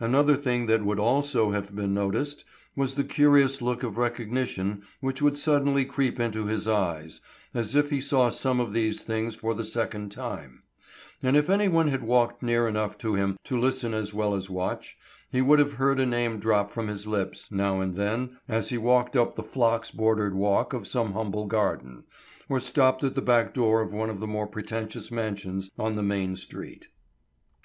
Another 0.00 0.34
thing 0.34 0.66
that 0.66 0.84
would 0.84 0.98
also 0.98 1.52
have 1.52 1.72
been 1.72 1.94
noticed 1.94 2.44
was 2.74 2.96
the 2.96 3.04
curious 3.04 3.62
look 3.62 3.84
of 3.84 3.96
recognition 3.96 4.82
which 5.00 5.22
would 5.22 5.36
suddenly 5.38 5.84
creep 5.84 6.18
into 6.18 6.46
his 6.46 6.66
eyes, 6.66 7.20
as 7.54 7.76
if 7.76 7.88
he 7.90 8.00
saw 8.00 8.28
some 8.28 8.58
of 8.58 8.72
these 8.72 9.02
things 9.02 9.36
for 9.36 9.54
the 9.54 9.64
second 9.64 10.10
time; 10.10 10.58
and 11.22 11.36
if 11.36 11.48
anyone 11.48 11.86
had 11.86 12.02
walked 12.02 12.42
near 12.42 12.66
enough 12.66 12.98
to 12.98 13.14
him 13.14 13.36
to 13.44 13.56
listen 13.56 13.94
as 13.94 14.12
well 14.12 14.34
as 14.34 14.50
watch, 14.50 14.98
he 15.30 15.40
would 15.40 15.60
have 15.60 15.74
heard 15.74 16.00
a 16.00 16.06
name 16.06 16.40
drop 16.40 16.72
from 16.72 16.88
his 16.88 17.06
lips 17.06 17.52
now 17.52 17.80
and 17.80 17.94
then 17.94 18.36
as 18.48 18.70
he 18.70 18.78
walked 18.78 19.16
up 19.16 19.36
the 19.36 19.44
phlox 19.44 19.92
bordered 19.92 20.34
walk 20.34 20.72
of 20.72 20.88
some 20.88 21.12
humble 21.12 21.46
garden, 21.46 22.02
or 22.48 22.58
stopped 22.58 23.04
at 23.04 23.14
the 23.14 23.22
back 23.22 23.54
door 23.54 23.80
of 23.80 23.92
one 23.92 24.10
of 24.10 24.18
the 24.18 24.26
more 24.26 24.48
pretentious 24.48 25.12
mansions 25.12 25.70
on 25.78 25.94
the 25.94 26.02
main 26.02 26.34
street. 26.34 26.88